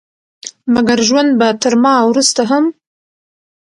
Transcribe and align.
مګر 0.73 0.99
ژوند 1.07 1.29
به 1.39 1.47
تر 1.61 1.73
ما 1.83 1.93
وروسته 2.09 2.41
هم 2.51 2.63